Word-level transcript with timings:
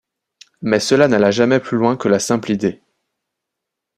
Mais 0.63 0.79
cela 0.79 1.07
n'alla 1.07 1.29
jamais 1.29 1.59
plus 1.59 1.77
loin 1.77 1.95
que 1.95 2.07
la 2.07 2.17
simple 2.17 2.49
idée... 2.49 2.81